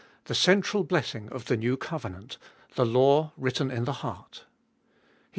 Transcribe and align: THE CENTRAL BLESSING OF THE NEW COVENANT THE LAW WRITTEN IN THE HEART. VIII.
THE 0.25 0.33
CENTRAL 0.33 0.85
BLESSING 0.85 1.29
OF 1.29 1.45
THE 1.45 1.55
NEW 1.57 1.77
COVENANT 1.77 2.39
THE 2.73 2.87
LAW 2.87 3.33
WRITTEN 3.37 3.69
IN 3.69 3.85
THE 3.85 3.93
HEART. 4.01 4.45
VIII. 4.45 4.45